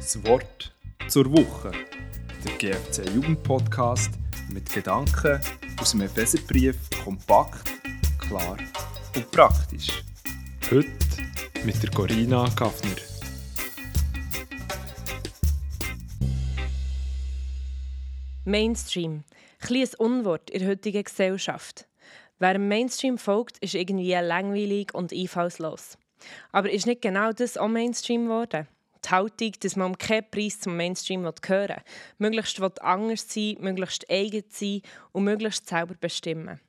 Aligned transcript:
Das 0.00 0.24
Wort 0.24 0.72
zur 1.08 1.30
Woche. 1.30 1.72
Der 2.42 2.56
GFC 2.56 3.06
Jugendpodcast 3.14 4.10
mit 4.50 4.72
Gedanken 4.72 5.38
aus 5.78 5.90
dem 5.90 6.00
Epheserbrief 6.00 6.74
kompakt, 7.04 7.70
klar 8.18 8.56
und 9.14 9.30
praktisch. 9.30 10.02
Heute 10.70 10.88
mit 11.66 11.82
der 11.82 11.90
Corinna 11.90 12.48
Gaffner. 12.56 12.96
Mainstream. 18.46 19.24
Ein 19.68 19.76
ein 19.76 19.88
Unwort 19.98 20.48
in 20.48 20.60
der 20.60 20.68
heutigen 20.70 21.04
Gesellschaft. 21.04 21.86
Wer 22.38 22.54
dem 22.54 22.68
Mainstream 22.68 23.18
folgt, 23.18 23.58
ist 23.58 23.74
irgendwie 23.74 24.14
langweilig 24.14 24.94
und 24.94 25.12
einfallslos. 25.12 25.98
Aber 26.52 26.70
ist 26.70 26.86
nicht 26.86 27.02
genau 27.02 27.32
das 27.32 27.58
auch 27.58 27.68
Mainstream 27.68 28.24
geworden? 28.24 28.66
Die 29.04 29.10
Haltung, 29.10 29.52
dass 29.60 29.76
man 29.76 29.88
um 29.88 29.98
keinen 29.98 30.30
Preis 30.30 30.60
zum 30.60 30.76
Mainstream 30.76 31.28
gehören 31.40 31.76
will, 32.18 32.30
möglichst 32.30 32.60
anders 32.80 33.26
sein, 33.28 33.56
möglichst 33.60 34.10
eigen 34.10 34.44
sein 34.48 34.82
und 35.12 35.24
möglichst 35.24 35.68
selber 35.68 35.94
bestimmen. 35.94 36.60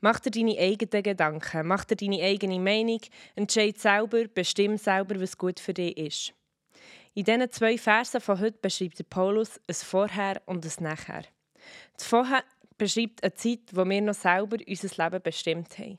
Mach 0.00 0.20
dir 0.20 0.30
deine 0.30 0.56
eigenen 0.58 1.02
Gedanken, 1.02 1.66
mach 1.66 1.84
dir 1.84 1.96
deine 1.96 2.22
eigene 2.22 2.60
Meinung, 2.60 3.00
entscheid 3.34 3.78
selber, 3.78 4.24
bestimm 4.28 4.76
selber, 4.76 5.20
was 5.20 5.36
gut 5.36 5.58
für 5.58 5.74
dich 5.74 5.96
ist. 5.96 6.34
In 7.14 7.24
diesen 7.24 7.50
zwei 7.50 7.76
Versen 7.76 8.20
von 8.20 8.38
heute 8.38 8.58
beschreibt 8.62 9.10
Paulus 9.10 9.60
ein 9.66 9.74
Vorher 9.74 10.40
und 10.46 10.64
ein 10.64 10.84
Nachher. 10.84 11.24
Das 11.96 12.06
Vorher 12.06 12.44
beschreibt 12.76 13.24
eine 13.24 13.34
Zeit, 13.34 13.60
wo 13.72 13.84
wir 13.84 14.00
noch 14.00 14.14
selber 14.14 14.58
unser 14.68 15.04
Leben 15.04 15.22
bestimmt 15.22 15.78
haben. 15.78 15.98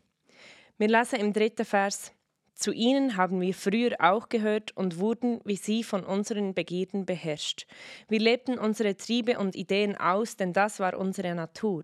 Wir 0.77 0.87
lesen 0.87 1.19
im 1.19 1.33
dritten 1.33 1.65
Vers, 1.65 2.13
zu 2.59 2.73
ihnen 2.73 3.15
haben 3.15 3.39
wir 3.39 3.53
früher 3.53 3.95
auch 3.99 4.27
gehört 4.27 4.75
und 4.75 4.99
wurden 4.99 5.39
wie 5.45 5.55
sie 5.55 5.83
von 5.83 6.03
unseren 6.03 6.53
Begierden 6.53 7.05
beherrscht. 7.05 7.65
Wir 8.09 8.19
lebten 8.19 8.59
unsere 8.59 8.97
Triebe 8.97 9.39
und 9.39 9.55
Ideen 9.55 9.95
aus, 9.95 10.35
denn 10.35 10.51
das 10.51 10.79
war 10.79 10.97
unsere 10.97 11.33
Natur. 11.33 11.83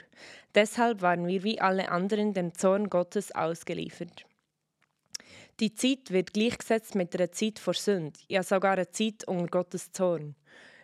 Deshalb 0.54 1.02
waren 1.02 1.26
wir 1.26 1.44
wie 1.44 1.62
alle 1.62 1.90
anderen 1.90 2.34
dem 2.34 2.54
Zorn 2.54 2.90
Gottes 2.90 3.34
ausgeliefert. 3.34 4.26
Die 5.62 5.74
Zeit 5.74 6.12
wird 6.12 6.34
gleichgesetzt 6.34 6.96
mit 6.96 7.16
einer 7.16 7.32
Zeit 7.32 7.60
vor 7.60 7.74
Sünde, 7.74 8.20
ja 8.28 8.44
sogar 8.44 8.74
eine 8.74 8.92
Zeit 8.92 9.26
unter 9.26 9.48
Gottes 9.48 9.94
Zorn. 9.94 10.36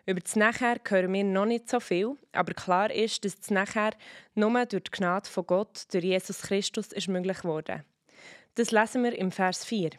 Über 0.06 0.22
das 0.22 0.38
Nachher 0.38 0.78
hören 0.88 1.14
wir 1.14 1.26
noch 1.26 1.46
nicht 1.46 1.70
so 1.70 1.82
viel, 1.82 2.16
aber 2.32 2.54
klar 2.54 2.90
ist, 2.90 3.26
dass 3.26 3.38
das 3.38 3.52
Nachher 3.52 3.92
nur 4.36 4.66
durch 4.66 4.84
die 4.84 4.92
Gnade 4.92 5.30
von 5.30 5.46
Gott, 5.46 5.84
durch 5.92 6.06
Jesus 6.06 6.44
Christus, 6.44 6.94
ist 6.94 7.10
möglich 7.10 7.40
geworden. 7.40 7.84
Das 8.56 8.72
lesen 8.72 9.04
wir 9.04 9.18
im 9.18 9.32
Vers 9.32 9.64
4. 9.64 9.92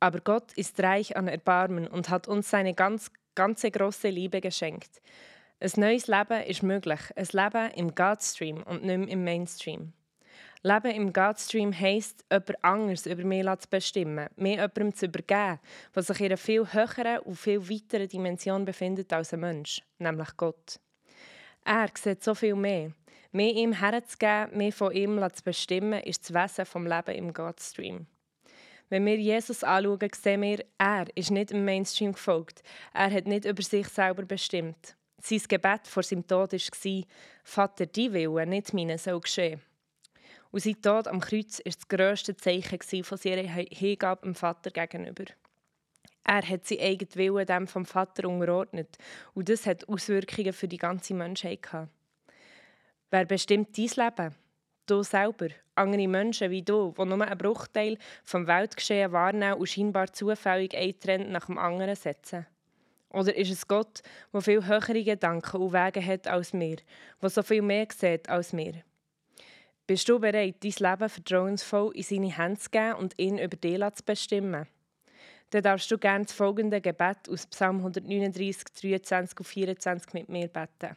Aber 0.00 0.20
Gott 0.20 0.52
ist 0.54 0.80
reich 0.80 1.16
an 1.16 1.28
Erbarmen 1.28 1.86
und 1.86 2.08
hat 2.08 2.26
uns 2.26 2.48
seine 2.48 2.74
ganz, 2.74 3.10
ganze 3.34 3.70
große 3.70 4.08
Liebe 4.08 4.40
geschenkt. 4.40 5.02
Ein 5.60 5.70
neues 5.76 6.06
Leben 6.06 6.42
ist 6.44 6.62
möglich, 6.62 7.00
ein 7.16 7.28
Leben 7.32 7.70
im 7.72 7.94
Godstream 7.94 8.62
und 8.62 8.84
nicht 8.84 8.98
mehr 8.98 9.08
im 9.08 9.24
Mainstream. 9.24 9.92
Leben 10.62 10.90
im 10.90 11.12
Godstream 11.12 11.72
heisst, 11.72 12.24
jemand 12.30 12.64
anderes 12.64 13.06
über 13.06 13.24
mich 13.24 13.46
zu 13.60 13.68
bestimmen, 13.68 14.28
mir 14.36 14.52
jemandem 14.52 14.94
zu 14.94 15.06
übergeben, 15.06 15.60
was 15.92 16.06
sich 16.08 16.20
in 16.20 16.26
einer 16.26 16.36
viel 16.36 16.72
höheren 16.72 17.18
und 17.20 17.36
viel 17.36 17.68
weiteren 17.68 18.08
Dimension 18.08 18.64
befindet 18.64 19.12
als 19.12 19.32
ein 19.32 19.40
Mensch, 19.40 19.82
nämlich 19.98 20.36
Gott. 20.36 20.80
Er 21.64 21.88
sieht 21.94 22.24
so 22.24 22.34
viel 22.34 22.54
mehr. 22.54 22.92
Mehr 23.32 23.52
ihm 23.54 23.72
herzugeben, 23.72 24.56
mehr 24.56 24.72
von 24.72 24.92
ihm 24.92 25.20
zu 25.32 25.42
bestimmen, 25.42 26.02
ist 26.02 26.28
das 26.28 26.34
Wesen 26.34 26.66
vom 26.66 26.86
Leben 26.86 27.14
im 27.14 27.32
Godstream. 27.32 28.06
Wenn 28.88 29.04
wir 29.04 29.16
Jesus 29.16 29.64
anschauen, 29.64 30.10
sehen 30.14 30.42
wir, 30.42 30.64
er 30.78 31.06
ist 31.16 31.30
nicht 31.30 31.50
im 31.50 31.64
Mainstream 31.64 32.12
gefolgt. 32.12 32.62
Er 32.94 33.10
hat 33.10 33.26
nicht 33.26 33.44
über 33.44 33.62
sich 33.62 33.88
selber 33.88 34.24
bestimmt. 34.24 34.96
Sein 35.20 35.42
Gebet 35.48 35.86
vor 35.86 36.02
seinem 36.02 36.26
Tod 36.26 36.52
war, 36.52 37.02
Vater, 37.42 37.86
die 37.86 38.12
Wille, 38.12 38.46
nicht 38.46 38.72
meine, 38.74 38.96
soll 38.98 39.20
geschehen. 39.20 39.60
Und 40.52 40.60
sein 40.62 40.80
Tod 40.80 41.08
am 41.08 41.20
Kreuz 41.20 41.58
war 41.58 41.72
das 41.72 41.88
grösste 41.88 42.36
Zeichen 42.36 43.02
von 43.02 43.18
seiner 43.18 43.42
Hingabe 43.42 44.22
dem 44.22 44.34
Vater 44.34 44.70
gegenüber. 44.70 45.24
Er 46.22 46.48
hat 46.48 46.66
seinen 46.66 46.80
eigenen 46.80 47.14
Willen 47.14 47.46
dem 47.46 47.66
vom 47.66 47.84
Vater 47.84 48.28
unterordnet 48.28 48.98
und 49.34 49.48
das 49.48 49.66
hat 49.66 49.88
Auswirkungen 49.88 50.52
für 50.52 50.66
die 50.68 50.76
ganze 50.76 51.14
Menschheit 51.14 51.62
gehabt. 51.62 51.90
Wer 53.10 53.24
bestimmt 53.24 53.76
dein 53.78 53.84
Leben? 53.86 54.34
Du 54.86 55.02
selber, 55.04 55.48
andere 55.76 56.08
Menschen 56.08 56.50
wie 56.50 56.62
du, 56.62 56.92
die 56.98 57.04
nur 57.04 57.20
einen 57.20 57.38
Bruchteil 57.38 57.98
vom 58.24 58.46
Weltgeschehen 58.48 59.12
wahrnehmen 59.12 59.54
und 59.54 59.68
scheinbar 59.68 60.12
zufällig 60.12 60.76
einen 60.76 60.98
Trend 60.98 61.30
nach 61.30 61.46
dem 61.46 61.58
anderen 61.58 61.94
setzen? 61.94 62.46
Oder 63.10 63.36
ist 63.36 63.52
es 63.52 63.68
Gott, 63.68 64.02
der 64.32 64.40
viel 64.40 64.66
höhere 64.66 65.04
Gedanken 65.04 65.56
und 65.58 65.72
Wege 65.72 66.04
hat 66.04 66.26
als 66.26 66.52
wir, 66.52 66.78
der 67.22 67.30
so 67.30 67.42
viel 67.42 67.62
mehr 67.62 67.86
sieht 67.94 68.28
als 68.28 68.56
wir? 68.56 68.82
Bist 69.86 70.08
du 70.08 70.18
bereit, 70.18 70.56
dein 70.64 70.72
Leben 70.76 71.08
vertrauensvoll 71.08 71.94
in 71.94 72.02
seine 72.02 72.36
Hände 72.36 72.58
zu 72.58 72.70
geben 72.70 72.94
und 72.94 73.16
ihn 73.18 73.38
über 73.38 73.56
dich 73.56 73.78
zu 73.94 74.04
bestimmen? 74.04 74.66
Dann 75.50 75.62
darfst 75.62 75.88
du 75.92 75.96
gerne 75.96 76.24
das 76.24 76.34
folgende 76.34 76.80
Gebet 76.80 77.28
aus 77.30 77.46
Psalm 77.46 77.78
139, 77.78 78.64
23 78.80 79.38
und 79.38 79.44
24 79.46 80.12
mit 80.12 80.28
mir 80.28 80.48
beten. 80.48 80.96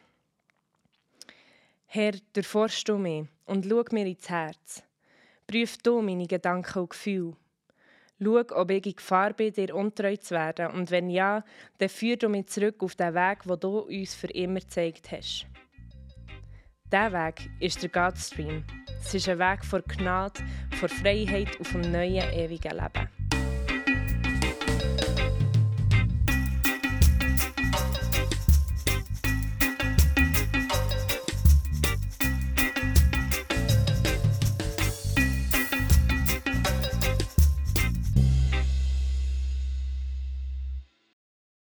Herr, 1.92 2.12
durchforschst 2.34 2.88
du 2.88 2.98
mich 2.98 3.24
und 3.46 3.66
schau 3.68 3.82
mir 3.90 4.06
ins 4.06 4.30
Herz. 4.30 4.84
Prüf 5.48 5.76
du 5.78 6.00
meine 6.00 6.28
Gedanken 6.28 6.78
und 6.78 6.90
Gefühle. 6.90 7.34
Schau, 8.22 8.44
ob 8.54 8.70
ich 8.70 8.86
in 8.86 8.94
Gefahr 8.94 9.32
bin, 9.32 9.52
dir 9.52 9.74
untreu 9.74 10.16
zu 10.16 10.36
werden. 10.36 10.68
Und 10.68 10.92
wenn 10.92 11.10
ja, 11.10 11.42
dann 11.78 11.88
führ 11.88 12.16
du 12.16 12.28
mich 12.28 12.46
zurück 12.46 12.80
auf 12.84 12.94
den 12.94 13.12
Weg, 13.14 13.42
den 13.42 13.58
du 13.58 13.80
uns 13.80 14.14
für 14.14 14.28
immer 14.28 14.60
gezeigt 14.60 15.10
hast. 15.10 15.48
Dieser 16.92 17.12
Weg 17.12 17.50
ist 17.58 17.82
der 17.82 17.88
Godstream. 17.90 18.64
Es 19.00 19.12
ist 19.12 19.28
ein 19.28 19.40
Weg 19.40 19.64
vor 19.64 19.82
Gnade, 19.82 20.44
vor 20.78 20.88
Freiheit 20.88 21.56
und 21.58 21.66
vom 21.66 21.80
neuen, 21.80 22.22
ewigen 22.32 22.70
Leben. 22.70 23.19